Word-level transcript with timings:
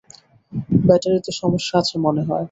ব্যাটারিতে 0.85 1.31
সমস্যা 1.41 1.75
আছে 1.81 1.95
মনে 1.97 2.21
হয়। 2.21 2.39